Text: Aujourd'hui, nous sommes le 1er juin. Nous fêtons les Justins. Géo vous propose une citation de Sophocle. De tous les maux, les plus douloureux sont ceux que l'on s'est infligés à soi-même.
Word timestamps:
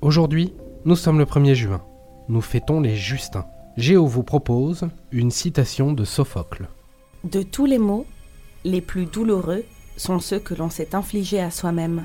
Aujourd'hui, 0.00 0.54
nous 0.84 0.94
sommes 0.94 1.18
le 1.18 1.24
1er 1.24 1.54
juin. 1.54 1.82
Nous 2.28 2.40
fêtons 2.40 2.80
les 2.80 2.94
Justins. 2.94 3.46
Géo 3.76 4.06
vous 4.06 4.22
propose 4.22 4.88
une 5.10 5.32
citation 5.32 5.92
de 5.92 6.04
Sophocle. 6.04 6.68
De 7.24 7.42
tous 7.42 7.66
les 7.66 7.78
maux, 7.78 8.06
les 8.62 8.80
plus 8.80 9.06
douloureux 9.06 9.64
sont 9.96 10.20
ceux 10.20 10.38
que 10.38 10.54
l'on 10.54 10.70
s'est 10.70 10.94
infligés 10.94 11.40
à 11.40 11.50
soi-même. 11.50 12.04